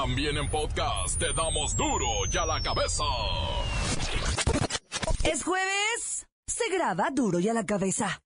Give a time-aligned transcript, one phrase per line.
[0.00, 3.02] También en podcast te damos duro y a la cabeza.
[5.24, 6.28] Es jueves.
[6.46, 8.20] Se graba duro y a la cabeza.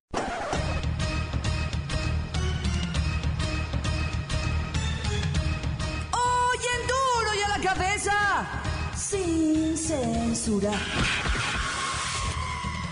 [6.13, 8.47] Hoy en duro y a la cabeza.
[8.95, 10.73] Sin censura.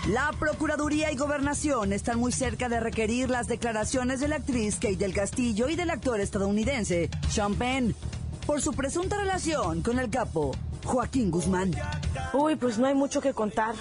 [0.09, 4.95] La Procuraduría y Gobernación están muy cerca de requerir las declaraciones de la actriz Kate
[4.95, 7.95] del Castillo y del actor estadounidense Sean Penn
[8.51, 10.51] por su presunta relación con el capo
[10.83, 11.71] Joaquín Guzmán.
[12.33, 13.75] Uy, pues no hay mucho que contar.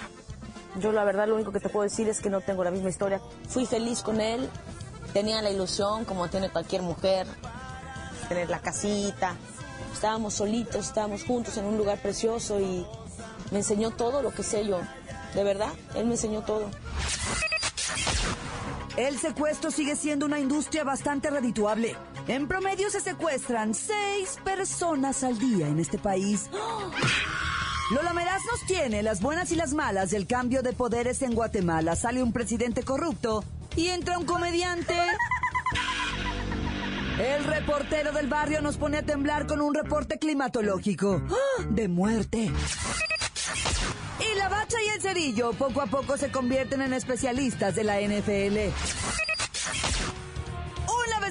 [0.78, 2.88] Yo la verdad lo único que te puedo decir es que no tengo la misma
[2.88, 3.20] historia.
[3.48, 4.48] Fui feliz con él,
[5.12, 7.27] tenía la ilusión como tiene cualquier mujer,
[8.28, 9.34] tener la casita.
[9.92, 12.87] Estábamos solitos, estábamos juntos en un lugar precioso y
[13.50, 14.78] me enseñó todo lo que sé yo.
[15.34, 16.70] De verdad, él me enseñó todo.
[18.97, 21.97] El secuestro sigue siendo una industria bastante redituable.
[22.29, 26.48] En promedio se secuestran seis personas al día en este país.
[27.94, 31.97] Lola Meraz nos tiene las buenas y las malas del cambio de poderes en Guatemala.
[31.97, 33.44] Sale un presidente corrupto
[33.75, 34.94] y entra un comediante.
[37.19, 41.22] El reportero del barrio nos pone a temblar con un reporte climatológico.
[41.70, 42.50] De muerte.
[44.20, 48.00] Y la bacha y el cerillo poco a poco se convierten en especialistas de la
[48.00, 49.30] NFL.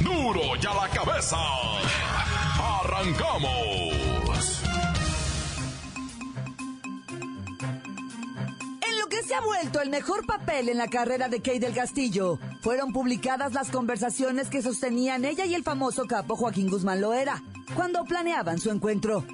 [0.00, 1.36] Duro y a la cabeza.
[2.80, 4.62] Arrancamos.
[8.80, 11.74] En lo que se ha vuelto el mejor papel en la carrera de Kay del
[11.74, 17.42] Castillo, fueron publicadas las conversaciones que sostenían ella y el famoso capo Joaquín Guzmán Loera
[17.74, 19.24] cuando planeaban su encuentro.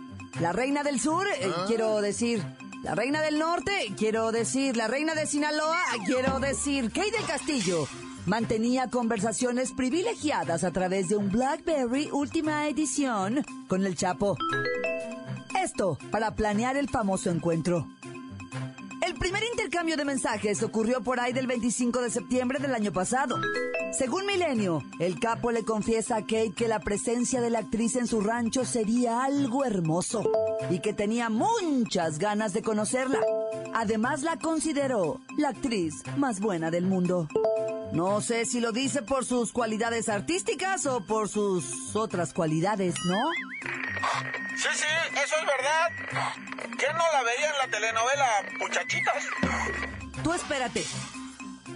[0.40, 2.42] La reina del sur, eh, quiero decir,
[2.82, 7.86] la reina del norte, quiero decir, la reina de Sinaloa, quiero decir, Kay del Castillo
[8.26, 14.36] mantenía conversaciones privilegiadas a través de un BlackBerry última edición con el Chapo.
[15.62, 17.86] Esto para planear el famoso encuentro.
[19.06, 23.36] El primer intercambio de mensajes ocurrió por ahí del 25 de septiembre del año pasado.
[23.92, 28.06] Según Milenio, el capo le confiesa a Kate que la presencia de la actriz en
[28.06, 30.24] su rancho sería algo hermoso
[30.70, 33.20] y que tenía muchas ganas de conocerla.
[33.74, 37.28] Además la consideró la actriz más buena del mundo.
[37.94, 43.30] No sé si lo dice por sus cualidades artísticas o por sus otras cualidades, ¿no?
[44.56, 46.34] Sí, sí, eso es verdad.
[46.76, 48.26] ¿Quién no la veía en la telenovela
[48.58, 49.24] Muchachitas?
[50.24, 50.84] Tú espérate.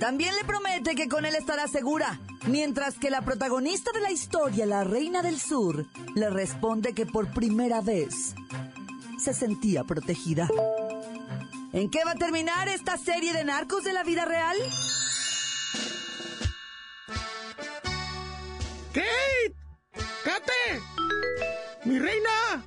[0.00, 2.18] También le promete que con él estará segura,
[2.48, 5.86] mientras que la protagonista de la historia, la Reina del Sur,
[6.16, 8.34] le responde que por primera vez
[9.20, 10.48] se sentía protegida.
[11.72, 14.56] ¿En qué va a terminar esta serie de narcos de la vida real?
[18.98, 19.54] ¡Kate!
[20.24, 20.82] ¡Kate!
[21.84, 22.66] ¡Mi reina!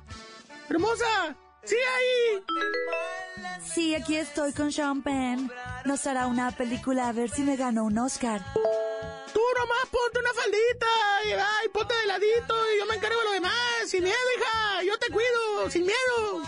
[0.70, 1.36] ¡Hermosa!
[1.62, 2.42] ¡Sí ahí!
[3.62, 5.52] Sí, aquí estoy con Sean Penn.
[5.84, 8.42] Nos hará una película a ver si me gano un Oscar.
[8.54, 10.86] Tú nomás ponte una faldita
[11.26, 13.54] y ay, ponte de ladito y yo me encargo de lo demás.
[13.86, 14.82] Sin miedo, hija.
[14.84, 16.42] Yo te cuido, sin miedo.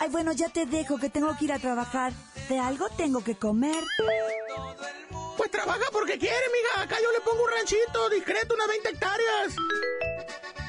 [0.00, 2.14] Ay, bueno, ya te dejo que tengo que ir a trabajar.
[2.48, 3.84] De algo tengo que comer.
[5.52, 6.82] Trabaja porque quiere, mija.
[6.82, 9.54] Acá yo le pongo un ranchito discreto, unas 20 hectáreas.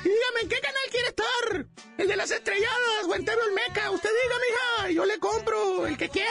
[0.04, 1.66] Y dígame, ¿en qué canal quiere estar?
[1.98, 3.90] ¿El de las estrelladas o en TV Olmeca?
[3.92, 6.28] Usted diga, mija, yo le compro el que quiera.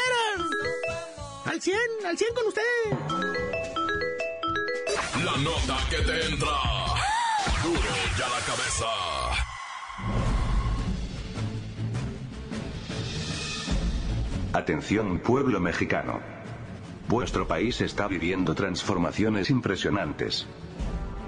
[1.47, 2.63] Al 100, al 100 con usted.
[5.25, 6.59] La nota que te entra.
[7.63, 7.81] Duro
[8.19, 8.87] y a la cabeza.
[14.53, 16.32] Atención pueblo mexicano.
[17.13, 20.47] Vuestro país está viviendo transformaciones impresionantes.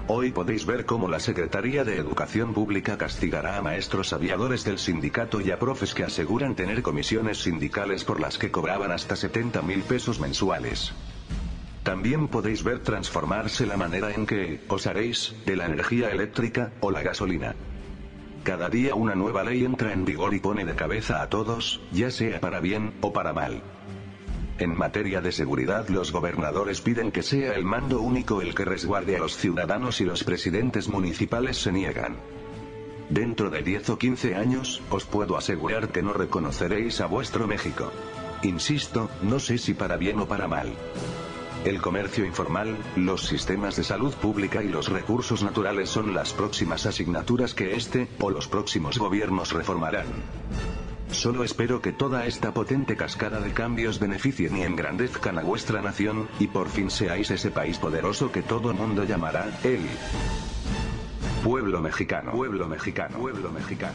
[0.07, 5.41] Hoy podéis ver cómo la Secretaría de Educación Pública castigará a maestros aviadores del sindicato
[5.41, 9.83] y a profes que aseguran tener comisiones sindicales por las que cobraban hasta 70 mil
[9.83, 10.91] pesos mensuales.
[11.83, 16.89] También podéis ver transformarse la manera en que os haréis de la energía eléctrica o
[16.89, 17.53] la gasolina.
[18.43, 22.09] Cada día una nueva ley entra en vigor y pone de cabeza a todos, ya
[22.09, 23.61] sea para bien o para mal.
[24.57, 29.17] En materia de seguridad los gobernadores piden que sea el mando único el que resguarde
[29.17, 32.15] a los ciudadanos y los presidentes municipales se niegan.
[33.09, 37.91] Dentro de 10 o 15 años, os puedo asegurar que no reconoceréis a vuestro México.
[38.43, 40.73] Insisto, no sé si para bien o para mal.
[41.65, 46.85] El comercio informal, los sistemas de salud pública y los recursos naturales son las próximas
[46.85, 50.05] asignaturas que este, o los próximos gobiernos reformarán.
[51.11, 56.27] Solo espero que toda esta potente cascada de cambios beneficien y engrandezcan a vuestra nación,
[56.39, 59.81] y por fin seáis ese país poderoso que todo mundo llamará, el
[61.43, 63.93] pueblo mexicano, pueblo mexicano, pueblo mexicano.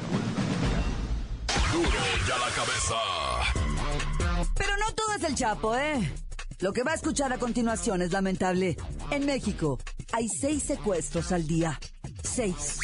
[1.72, 1.88] Duro
[2.26, 2.94] ya la cabeza.
[4.56, 6.12] Pero no todo es el Chapo, ¿eh?
[6.60, 8.76] Lo que va a escuchar a continuación es lamentable.
[9.10, 9.78] En México
[10.12, 11.78] hay seis secuestros al día.
[12.22, 12.78] Seis.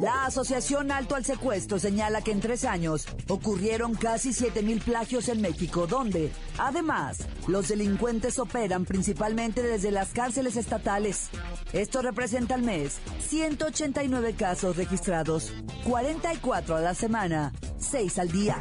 [0.00, 5.40] La Asociación Alto al Secuestro señala que en tres años ocurrieron casi 7.000 plagios en
[5.40, 11.28] México, donde, además, los delincuentes operan principalmente desde las cárceles estatales.
[11.72, 12.98] Esto representa al mes
[13.28, 15.52] 189 casos registrados,
[15.86, 18.56] 44 a la semana, 6 al día.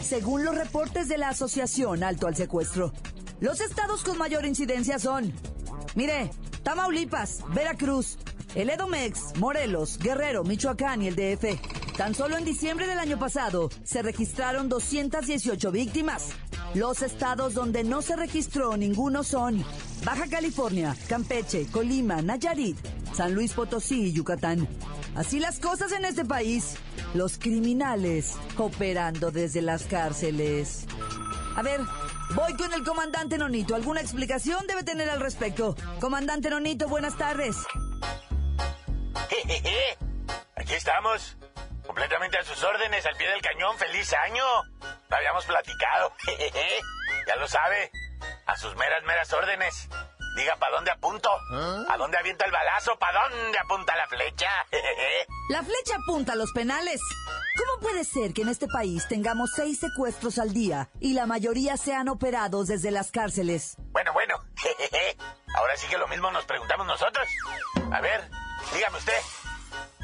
[0.00, 2.92] Según los reportes de la Asociación Alto al Secuestro,
[3.40, 5.32] los estados con mayor incidencia son,
[5.94, 6.30] mire,
[6.62, 8.18] Tamaulipas, Veracruz,
[8.54, 11.96] el Edomex, Morelos, Guerrero, Michoacán y el DF.
[11.96, 16.30] Tan solo en diciembre del año pasado se registraron 218 víctimas.
[16.74, 19.64] Los estados donde no se registró ninguno son
[20.04, 22.76] Baja California, Campeche, Colima, Nayarit,
[23.14, 24.68] San Luis Potosí y Yucatán.
[25.14, 26.76] Así las cosas en este país,
[27.14, 30.86] los criminales operando desde las cárceles.
[31.56, 31.80] A ver,
[32.36, 33.74] voy con el comandante Nonito.
[33.74, 35.74] ¿Alguna explicación debe tener al respecto?
[36.00, 37.56] Comandante Nonito, buenas tardes.
[40.56, 41.36] Aquí estamos,
[41.86, 43.76] completamente a sus órdenes, al pie del cañón.
[43.78, 44.44] ¡Feliz año!
[45.08, 46.12] Lo habíamos platicado.
[47.26, 47.90] Ya lo sabe,
[48.46, 49.88] a sus meras, meras órdenes.
[50.38, 51.28] Diga para dónde apunto,
[51.88, 54.48] a dónde avienta el balazo, para dónde apunta la flecha.
[55.48, 57.00] La flecha apunta a los penales.
[57.56, 61.76] ¿Cómo puede ser que en este país tengamos seis secuestros al día y la mayoría
[61.78, 63.76] sean operados desde las cárceles?
[63.90, 64.36] Bueno, bueno.
[65.56, 67.26] Ahora sí que lo mismo nos preguntamos nosotros.
[67.90, 68.30] A ver,
[68.74, 69.20] dígame usted,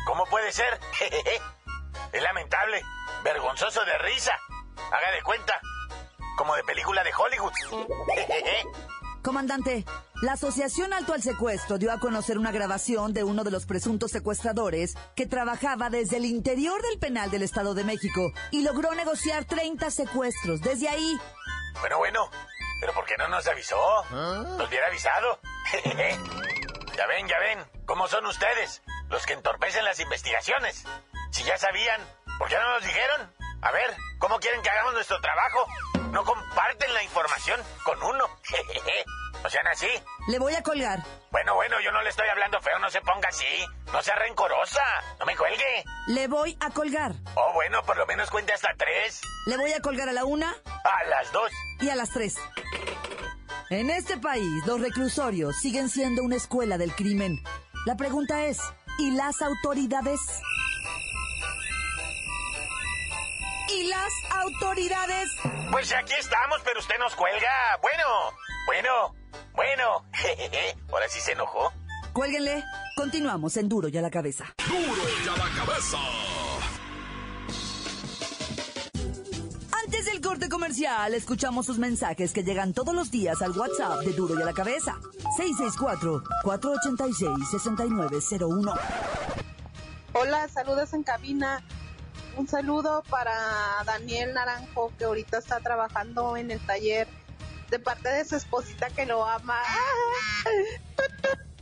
[0.06, 0.80] ¿cómo puede ser?
[2.12, 2.82] Es lamentable,
[3.22, 4.32] vergonzoso de risa.
[4.90, 5.60] Haga de cuenta,
[6.36, 7.52] como de película de Hollywood.
[9.22, 9.84] Comandante,
[10.24, 14.10] la Asociación Alto al Secuestro dio a conocer una grabación de uno de los presuntos
[14.10, 19.44] secuestradores que trabajaba desde el interior del penal del Estado de México y logró negociar
[19.44, 20.62] 30 secuestros.
[20.62, 21.20] Desde ahí,
[21.80, 22.30] Bueno, bueno,
[22.80, 23.76] pero ¿por qué no nos avisó?
[24.10, 25.40] Nos hubiera avisado.
[26.96, 28.80] ya ven, ya ven, ¿cómo son ustedes?
[29.10, 30.84] Los que entorpecen las investigaciones.
[31.32, 32.00] Si ya sabían,
[32.38, 33.30] ¿por qué no nos dijeron?
[33.60, 35.66] A ver, ¿cómo quieren que hagamos nuestro trabajo?
[36.14, 38.24] No comparten la información con uno.
[39.42, 39.88] no sean así.
[40.28, 41.00] le voy a colgar.
[41.32, 43.44] Bueno, bueno, yo no le estoy hablando feo, no se ponga así.
[43.92, 44.80] No sea rencorosa,
[45.18, 45.84] no me cuelgue.
[46.06, 47.14] Le voy a colgar.
[47.34, 49.20] Oh, bueno, por lo menos cuente hasta tres.
[49.46, 51.50] Le voy a colgar a la una A las dos.
[51.80, 52.36] y a las tres.
[53.70, 57.42] En este país, los reclusorios siguen siendo una escuela del crimen.
[57.86, 58.60] La pregunta es,
[58.98, 60.20] ¿y las autoridades?
[64.04, 64.12] Las
[64.44, 65.30] autoridades?
[65.70, 67.78] Pues aquí estamos, pero usted nos cuelga.
[67.80, 68.04] Bueno,
[68.66, 69.14] bueno,
[69.54, 70.04] bueno.
[70.92, 71.72] Ahora sí se enojó.
[72.12, 72.62] Cuélguenle.
[72.96, 74.44] Continuamos en Duro y a la cabeza.
[74.68, 75.96] Duro ya la cabeza.
[79.84, 84.12] Antes del corte comercial, escuchamos sus mensajes que llegan todos los días al WhatsApp de
[84.12, 84.98] Duro y a la cabeza.
[86.44, 88.78] 664-486-6901.
[90.12, 91.64] Hola, saludos en cabina.
[92.36, 93.32] Un saludo para
[93.86, 97.06] Daniel Naranjo, que ahorita está trabajando en el taller,
[97.70, 99.62] de parte de su esposita que lo ama.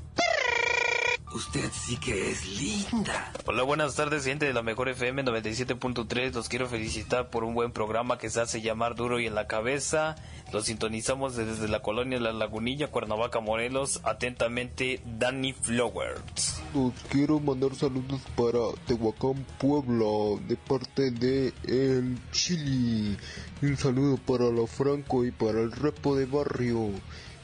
[1.34, 3.32] Usted sí que es linda.
[3.46, 6.34] Hola, buenas tardes, gente de la Mejor FM 97.3.
[6.34, 9.46] Los quiero felicitar por un buen programa que se hace llamar Duro y en la
[9.46, 10.14] Cabeza.
[10.52, 14.00] Los sintonizamos desde la colonia La Lagunilla, Cuernavaca, Morelos.
[14.04, 16.60] Atentamente, Danny Flowers.
[16.74, 23.16] Los quiero mandar saludos para Tehuacán, Puebla, de parte de El Chili.
[23.62, 26.90] Un saludo para la Franco y para el repo de barrio.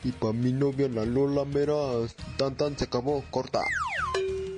[0.05, 2.15] Y para mi novia la Lola Meraz.
[2.37, 3.65] Tan tan se acabó, corta.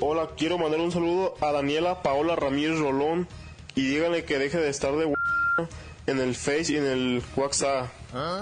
[0.00, 3.28] Hola, quiero mandar un saludo a Daniela Paola Ramírez Rolón
[3.75, 5.14] y díganle que deje de estar de
[6.06, 7.87] en el Face y en el WhatsApp.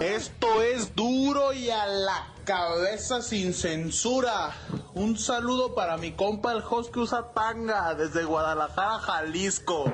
[0.00, 4.54] Esto es duro y a la cabeza sin censura.
[4.94, 9.92] Un saludo para mi compa el host que usa tanga desde Guadalajara, Jalisco.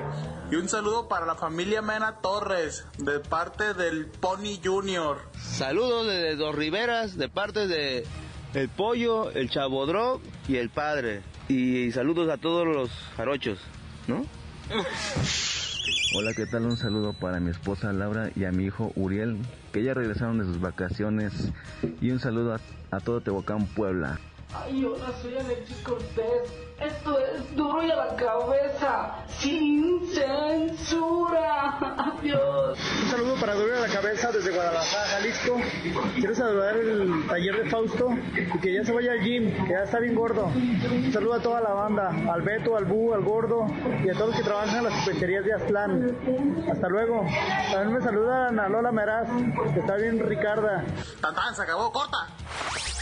[0.51, 5.17] Y un saludo para la familia Mena Torres de parte del Pony Junior.
[5.39, 8.05] Saludos desde Dos Riveras de parte de
[8.53, 11.23] El Pollo, el Chavodró y el Padre.
[11.49, 13.59] Y saludos a todos los jarochos.
[14.07, 14.23] ¿no?
[16.15, 16.65] Hola, ¿qué tal?
[16.65, 19.39] Un saludo para mi esposa Laura y a mi hijo Uriel,
[19.73, 21.33] que ya regresaron de sus vacaciones.
[22.01, 22.59] Y un saludo a,
[22.95, 24.19] a todo Tehuacán, Puebla.
[24.53, 26.64] Ay, hola, soy Alexis Cortés.
[26.79, 31.77] Esto es duro y a la cabeza, sin censura.
[31.79, 32.77] Adiós.
[33.03, 35.57] Un saludo para Duro y a la cabeza desde Guadalajara, Jalisco.
[36.15, 39.83] Quiero saludar el taller de Fausto y que ya se vaya al gym, que ya
[39.83, 40.47] está bien gordo.
[40.47, 43.67] Un saludo a toda la banda, al Beto, al Bu, al Gordo
[44.03, 46.17] y a todos los que trabajan en las pesquerías de Aztlán.
[46.69, 47.25] Hasta luego.
[47.71, 49.29] También me saludan a Lola Meraz,
[49.73, 50.83] que está bien Ricarda.
[51.21, 52.34] Tan, tan, se acabó, corta.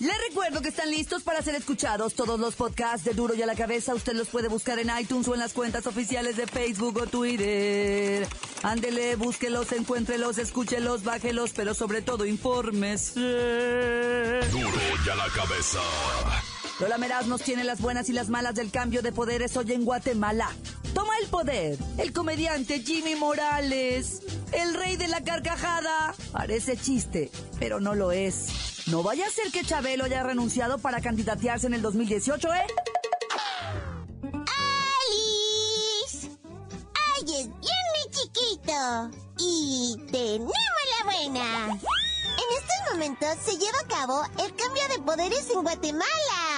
[0.00, 3.46] Les recuerdo que están listos para ser escuchados todos los podcasts de Duro y a
[3.46, 3.94] la Cabeza.
[3.94, 8.26] Usted los puede buscar en iTunes o en las cuentas oficiales de Facebook o Twitter.
[8.62, 13.20] Ándele, búsquelos, encuéntrelos, escúchelos, bájelos, pero sobre todo infórmese.
[14.50, 15.80] Duro y a la cabeza.
[16.80, 19.84] Lola Meraz nos tiene las buenas y las malas del cambio de poderes hoy en
[19.84, 20.48] Guatemala.
[20.94, 24.22] Toma el poder el comediante Jimmy Morales,
[24.52, 26.14] el rey de la carcajada.
[26.32, 28.86] Parece chiste, pero no lo es.
[28.86, 32.66] No vaya a ser que Chabelo haya renunciado para candidatearse en el 2018, ¿eh?
[35.02, 36.30] ¡Alice!
[36.94, 39.10] ¡Ay, es bien mi chiquito!
[39.36, 40.54] Y tenemos
[40.98, 41.66] la buena.
[41.72, 46.49] En estos momentos se lleva a cabo el cambio de poderes en Guatemala.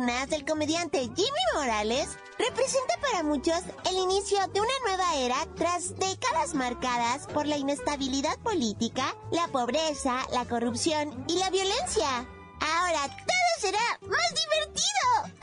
[0.00, 5.94] Urnas del comediante Jimmy Morales representa para muchos el inicio de una nueva era tras
[5.98, 12.26] décadas marcadas por la inestabilidad política, la pobreza, la corrupción y la violencia.
[12.60, 13.78] Ahora todo será
[14.08, 15.36] más divertido.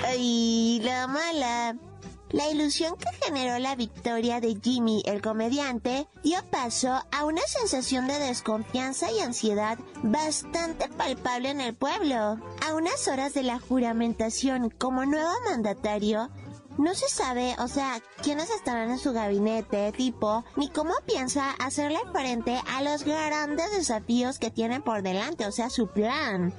[0.06, 1.87] Ay, la mala.
[2.30, 8.06] La ilusión que generó la victoria de Jimmy, el comediante, dio paso a una sensación
[8.06, 12.38] de desconfianza y ansiedad bastante palpable en el pueblo.
[12.66, 16.28] A unas horas de la juramentación como nuevo mandatario,
[16.76, 21.98] no se sabe, o sea, quiénes estarán en su gabinete, tipo, ni cómo piensa hacerle
[22.12, 26.52] frente a los grandes desafíos que tiene por delante, o sea, su plan.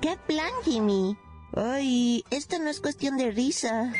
[0.00, 1.18] ¿Qué plan, Jimmy?
[1.52, 3.92] Ay, esto no es cuestión de risa.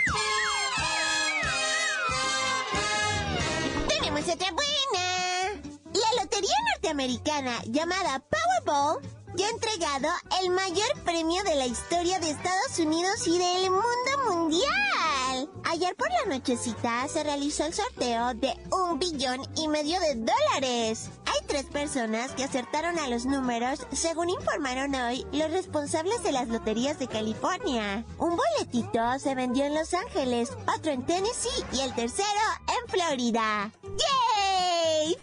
[6.87, 9.03] Norteamericana llamada Powerball
[9.35, 10.09] ya ha entregado
[10.41, 15.51] el mayor premio de la historia de Estados Unidos y del mundo mundial.
[15.65, 21.11] Ayer por la nochecita se realizó el sorteo de un billón y medio de dólares.
[21.27, 26.49] Hay tres personas que acertaron a los números, según informaron hoy los responsables de las
[26.49, 28.05] loterías de California.
[28.19, 32.29] Un boletito se vendió en Los Ángeles, otro en Tennessee y el tercero
[32.69, 33.73] en Florida.
[33.83, 35.19] ¡Yay!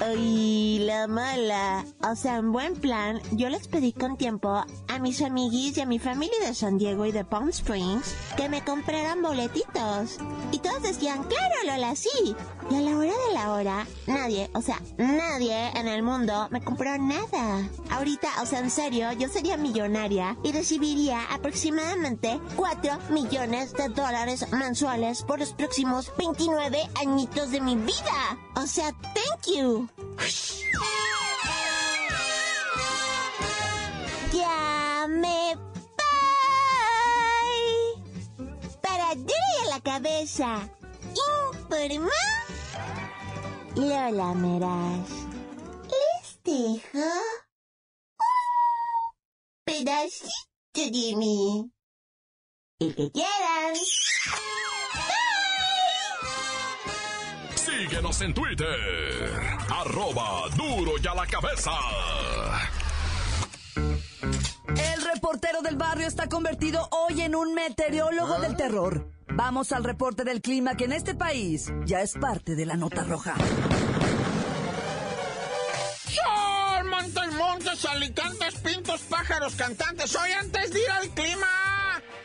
[0.00, 1.84] Ay, la mala.
[2.08, 5.86] O sea, en buen plan, yo les pedí con tiempo a mis amiguis y a
[5.86, 10.18] mi familia de San Diego y de Palm Springs que me compraran boletitos.
[10.52, 12.36] Y todos decían, claro, Lola, sí.
[12.70, 16.60] Y a la hora de la hora, nadie, o sea, nadie en el mundo me
[16.60, 17.66] compró nada.
[17.90, 24.52] Ahorita, o sea, en serio, yo sería millonaria y recibiría aproximadamente 4 millones de dólares
[24.52, 28.38] mensuales por los próximos 29 añitos de mi vida.
[28.56, 29.88] O sea, thank you.
[34.32, 35.56] Ya me
[38.36, 38.48] voy.
[38.82, 39.14] Para a
[39.70, 40.68] la cabeza.
[41.14, 42.10] Informa.
[43.78, 45.08] Lola Meraz.
[45.84, 48.24] Les dejo un
[49.64, 50.32] pedacito
[50.74, 51.70] de mí.
[52.80, 53.76] El que quieran.
[57.54, 59.30] Síguenos en Twitter,
[59.70, 61.70] arroba duro y a la cabeza.
[64.76, 69.17] El reportero del barrio está convertido hoy en un meteorólogo del terror.
[69.30, 73.04] Vamos al reporte del clima que en este país ya es parte de la nota
[73.04, 73.34] roja.
[76.06, 80.16] Sol, montes, montes, alicantes, pintos, pájaros, cantantes.
[80.16, 81.46] Hoy antes de ir al clima,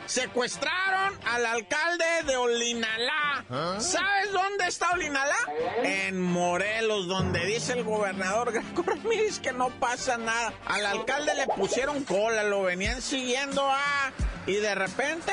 [0.06, 3.46] secuestraron al alcalde de Olinalá.
[3.80, 5.38] ¿Sabes dónde está Olinalá?
[5.84, 10.54] En Morelos, donde dice el gobernador Graco Ramírez que no pasa nada.
[10.66, 14.12] Al alcalde le pusieron cola, lo venían siguiendo a...
[14.46, 15.32] Y de repente,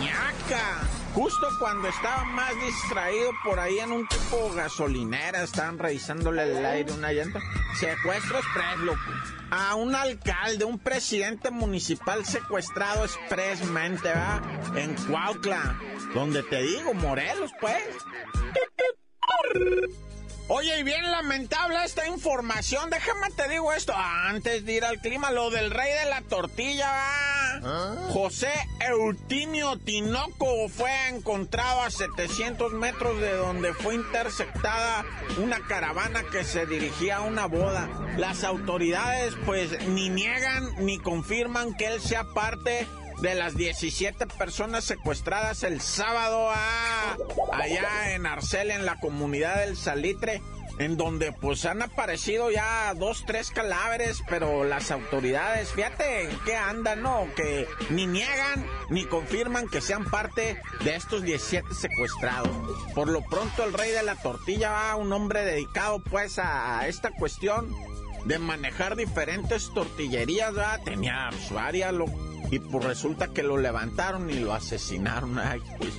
[0.00, 0.88] ñaca.
[1.14, 6.92] Justo cuando estaba más distraído por ahí en un tipo gasolinera, estaban revisándole el aire
[6.92, 7.40] una llanta.
[7.78, 9.00] Secuestro express, loco.
[9.50, 14.42] A un alcalde, un presidente municipal secuestrado expresamente, ¿va?
[14.74, 15.78] En Cuautla,
[16.12, 17.82] donde te digo, Morelos, pues.
[20.48, 22.88] Oye, y bien lamentable esta información.
[22.88, 26.86] Déjame te digo esto antes de ir al clima, lo del rey de la tortilla.
[26.86, 27.96] ¿va?
[28.12, 35.04] José Eutimio Tinoco fue encontrado a 700 metros de donde fue interceptada
[35.42, 37.88] una caravana que se dirigía a una boda.
[38.16, 42.86] Las autoridades pues ni niegan ni confirman que él sea parte
[43.20, 47.16] de las 17 personas secuestradas el sábado a,
[47.52, 50.42] allá en Arcel, en la comunidad del Salitre,
[50.78, 56.56] en donde pues han aparecido ya dos, tres cadáveres, pero las autoridades, fíjate en qué
[56.56, 57.26] andan, ¿no?
[57.34, 62.50] Que ni niegan ni confirman que sean parte de estos 17 secuestrados.
[62.94, 66.88] Por lo pronto el rey de la tortilla va, un hombre dedicado pues a, a
[66.88, 67.74] esta cuestión
[68.26, 70.80] de manejar diferentes tortillerías, ¿verdad?
[70.84, 72.06] Tenía su área, lo
[72.50, 75.38] y pues resulta que lo levantaron y lo asesinaron.
[75.38, 75.92] Ay, pues.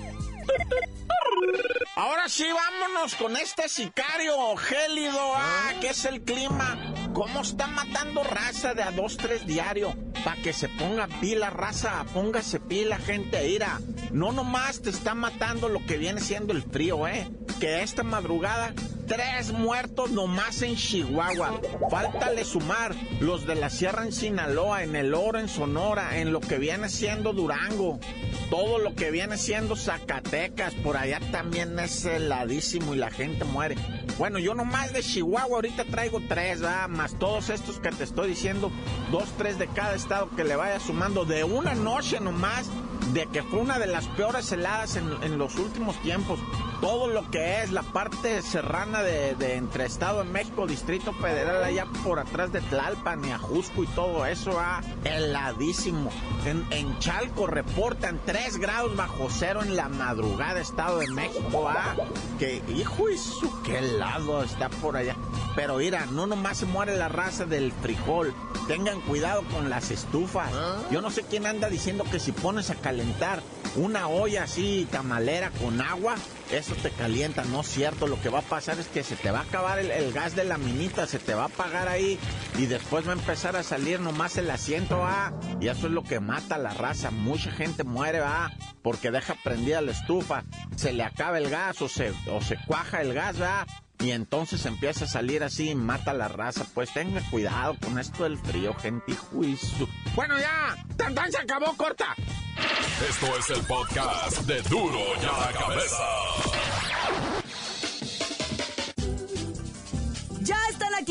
[1.96, 6.94] Ahora sí, vámonos con este sicario gélido, ah, que es el clima.
[7.14, 9.96] ¿Cómo está matando raza de a dos, tres diario?
[10.24, 13.80] Para que se ponga pila, raza, póngase pila, gente, ira.
[14.12, 17.28] No nomás te está matando lo que viene siendo el frío, ¿eh?
[17.60, 18.74] Que esta madrugada,
[19.08, 21.60] tres muertos nomás en Chihuahua.
[21.90, 26.42] Fáltale sumar los de la Sierra en Sinaloa, en el Oro, en Sonora, en lo
[26.42, 28.00] que viene siendo Durango.
[28.50, 33.76] Todo lo que viene siendo Zacatecas, por allá también es heladísimo y la gente muere.
[34.18, 36.62] Bueno, yo nomás de Chihuahua ahorita traigo tres.
[36.90, 38.72] Más todos estos que te estoy diciendo,
[39.12, 42.70] dos, tres de cada estado que le vaya sumando de una noche nomás,
[43.14, 46.40] de que fue una de las peores heladas en los últimos tiempos.
[46.82, 51.88] Todo lo que es la parte serrana de, entre Estado de México, Distrito Federal, allá
[52.04, 56.12] por atrás de Tlalpan y Ajusco y todo eso, ah, heladísimo.
[56.46, 61.96] En, Chalco reportan 3 grados bajo cero en la madrugada, Estado de México, ah,
[62.38, 65.16] que hijo y su, qué helado está por allá.
[65.56, 68.34] Pero mira, no nomás se muere la raza del frijol.
[68.68, 70.52] Tengan cuidado con las estufas.
[70.92, 73.42] Yo no sé quién anda diciendo que si pones a calentar
[73.76, 76.16] una olla así tamalera con agua,
[76.68, 77.44] eso te calienta.
[77.46, 78.08] No es cierto.
[78.08, 80.44] Lo que va a pasar es que se te va a acabar el, gas de
[80.44, 82.20] la minita, se te va a apagar ahí
[82.58, 85.34] y después va a empezar a salir nomás el asiento, ah.
[85.62, 87.12] Y eso es lo que mata la raza.
[87.12, 88.52] Mucha gente muere, ah,
[88.82, 90.44] porque deja prendida la estufa.
[90.76, 93.66] Se le acaba el gas o se, o se cuaja el gas, ah
[94.00, 96.66] y entonces empieza a salir así y mata la raza.
[96.74, 99.88] Pues tenga cuidado con esto del frío, gente y juicio.
[100.16, 102.16] Bueno, ya, tan, tan se acabó, corta.
[103.10, 106.04] Esto es el podcast de Duro y a la cabeza.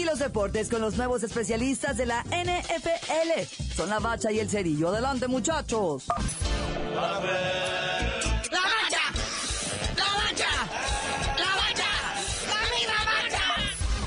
[0.07, 3.75] Los deportes con los nuevos especialistas de la NFL.
[3.77, 4.89] Son la bacha y el cerillo.
[4.89, 6.05] Adelante, muchachos.
[6.95, 7.29] ¡La bacha!
[8.51, 10.49] ¡La bacha!
[11.37, 11.91] ¡La bacha!
[12.87, 13.45] ¡La bacha!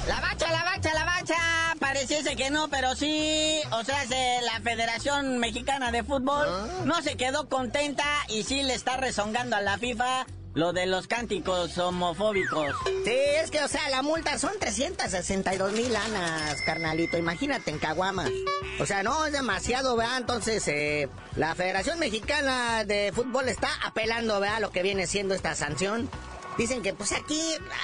[0.07, 1.35] La bacha, la bacha, la bacha.
[1.79, 3.59] Pareciese que no, pero sí.
[3.71, 6.47] O sea, se- la Federación Mexicana de Fútbol
[6.85, 11.07] no se quedó contenta y sí le está rezongando a la FIFA lo de los
[11.07, 12.75] cánticos homofóbicos.
[13.05, 17.17] Sí, es que, o sea, la multa son 362 mil lanas, carnalito.
[17.17, 18.31] Imagínate en Caguamas.
[18.79, 20.17] O sea, no, es demasiado, ¿verdad?
[20.17, 24.59] Entonces, eh, la Federación Mexicana de Fútbol está apelando, ¿verdad?
[24.62, 26.09] Lo que viene siendo esta sanción.
[26.57, 27.41] Dicen que, pues aquí,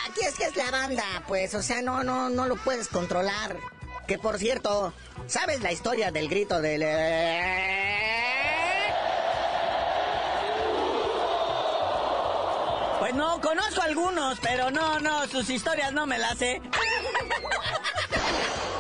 [0.10, 3.56] aquí es que es la banda, pues, o sea, no, no, no lo puedes controlar.
[4.06, 4.94] Que por cierto,
[5.28, 6.84] ¿sabes la historia del grito del...
[6.84, 7.76] eh?
[13.06, 16.60] Pues no, conozco algunos, pero no, no, sus historias no me las sé.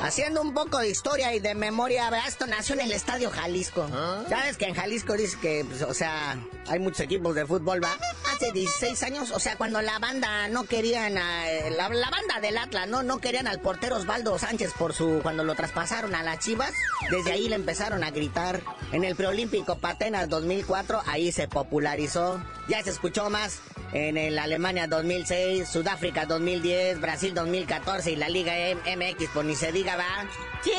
[0.02, 2.28] Haciendo un poco de historia y de memoria, ¿verdad?
[2.28, 3.88] esto nació en el Estadio Jalisco.
[3.94, 4.24] ¿Ah?
[4.28, 7.96] ¿Sabes que en Jalisco dice que, pues, o sea, hay muchos equipos de fútbol, va?
[8.34, 12.40] Hace 16 años, o sea, cuando la banda no querían, a, eh, la, la banda
[12.42, 13.04] del Atlas, ¿no?
[13.04, 16.74] No querían al portero Osvaldo Sánchez por su, cuando lo traspasaron a las Chivas,
[17.12, 18.62] desde ahí le empezaron a gritar.
[18.92, 22.42] En el preolímpico Patenas 2004, ahí se popularizó.
[22.68, 23.62] Ya se escuchó más
[23.96, 29.72] en el Alemania 2006, Sudáfrica 2010, Brasil 2014 y la Liga MX, pues ni se
[29.72, 30.30] diga, va.
[30.62, 30.74] Sí,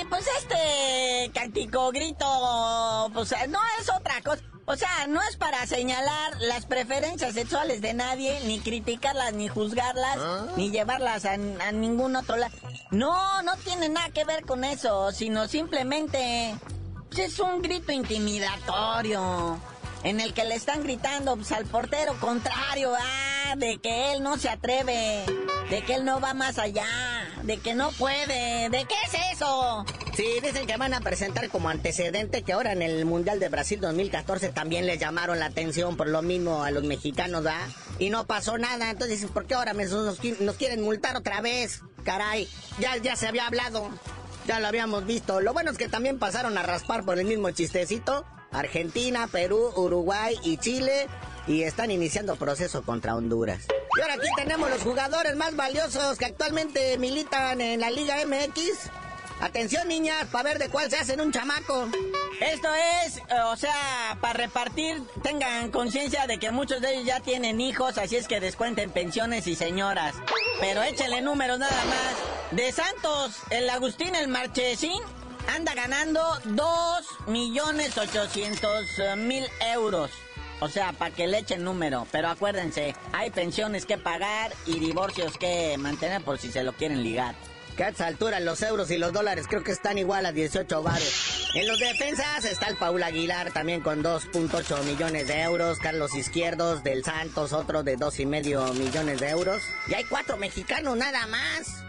[0.00, 4.42] y pues este cántico grito, pues no es otra cosa.
[4.64, 10.56] O sea, no es para señalar las preferencias sexuales de nadie, ni criticarlas, ni juzgarlas,
[10.56, 12.56] ni llevarlas a, a ningún otro lado.
[12.90, 16.54] No, no tiene nada que ver con eso, sino simplemente
[17.10, 19.60] pues, es un grito intimidatorio.
[20.04, 24.38] En el que le están gritando pues, al portero contrario, ah, de que él no
[24.38, 25.24] se atreve,
[25.70, 26.86] de que él no va más allá,
[27.42, 29.84] de que no puede, ¿de qué es eso?
[30.16, 33.80] Sí, dicen que van a presentar como antecedente que ahora en el Mundial de Brasil
[33.80, 37.66] 2014 también les llamaron la atención por lo mismo a los mexicanos, ¿verdad?
[37.98, 41.80] Y no pasó nada, entonces dicen, ¿por qué ahora nos quieren multar otra vez?
[42.04, 43.88] Caray, ya, ya se había hablado,
[44.46, 45.40] ya lo habíamos visto.
[45.40, 48.26] Lo bueno es que también pasaron a raspar por el mismo chistecito.
[48.52, 51.08] Argentina, Perú, Uruguay y Chile.
[51.46, 53.66] Y están iniciando proceso contra Honduras.
[53.96, 58.90] Y ahora aquí tenemos los jugadores más valiosos que actualmente militan en la Liga MX.
[59.40, 61.88] Atención niñas, para ver de cuál se hacen un chamaco.
[62.40, 62.68] Esto
[63.04, 67.60] es, eh, o sea, para repartir, tengan conciencia de que muchos de ellos ya tienen
[67.60, 70.14] hijos, así es que descuenten pensiones y señoras.
[70.60, 72.52] Pero échenle números nada más.
[72.52, 75.02] De Santos, el Agustín, el Marchesín,
[75.48, 80.10] anda ganando 2 millones 800 mil euros.
[80.60, 82.06] O sea, para que le echen número.
[82.12, 87.02] Pero acuérdense, hay pensiones que pagar y divorcios que mantener por si se lo quieren
[87.02, 87.34] ligar.
[87.76, 90.82] Que a esta altura los euros y los dólares creo que están igual a 18
[90.82, 91.50] baros.
[91.54, 95.78] En los defensas está el Paul Aguilar también con 2.8 millones de euros.
[95.78, 99.62] Carlos Izquierdos del Santos, otro de 2.5 millones de euros.
[99.88, 101.82] Y hay cuatro mexicanos nada más.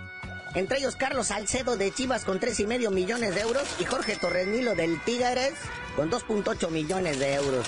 [0.56, 5.02] Entre ellos Carlos Salcedo de Chivas con 3.5 millones de euros y Jorge Torrenilo del
[5.02, 5.54] Tigres
[5.96, 7.68] con 2.8 millones de euros.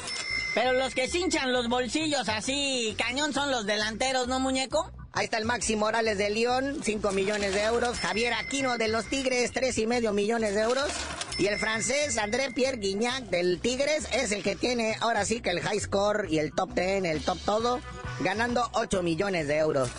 [0.54, 4.92] Pero los que cinchan los bolsillos así, cañón, son los delanteros, ¿no, muñeco?
[5.12, 8.00] Ahí está el Maxi Morales de León, 5 millones de euros.
[8.00, 10.90] Javier Aquino de los Tigres, tres y medio millones de euros.
[11.38, 15.50] Y el francés André Pierre Guignac del Tigres es el que tiene ahora sí que
[15.50, 17.80] el high score y el top 10, el top todo,
[18.20, 19.90] ganando 8 millones de euros.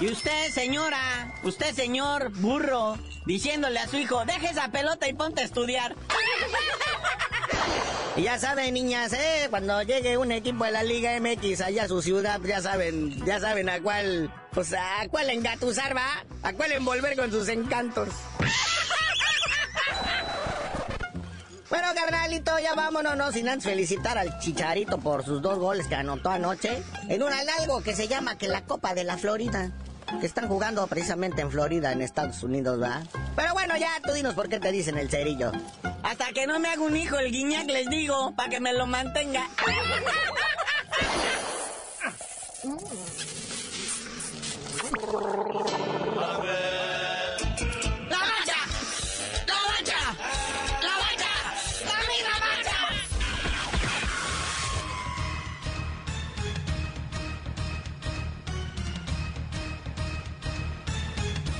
[0.00, 5.42] Y usted, señora, usted, señor burro, diciéndole a su hijo, deje esa pelota y ponte
[5.42, 5.94] a estudiar.
[8.16, 9.46] Y ya saben, niñas, ¿eh?
[9.50, 13.40] Cuando llegue un equipo de la Liga MX allá a su ciudad, ya saben, ya
[13.40, 16.24] saben a cuál, pues a cuál engatusar, ¿va?
[16.42, 18.08] A cuál envolver con sus encantos.
[21.70, 25.96] Bueno, carnalito, ya vámonos, no sin antes felicitar al Chicharito por sus dos goles que
[25.96, 29.72] anotó anoche en un algo que se llama que la Copa de la Florida.
[30.20, 33.02] Que están jugando precisamente en Florida, en Estados Unidos, ¿va?
[33.36, 35.52] Pero bueno, ya tú dinos por qué te dicen el cerillo.
[36.02, 38.86] Hasta que no me haga un hijo el guiñac, les digo, para que me lo
[38.86, 39.48] mantenga.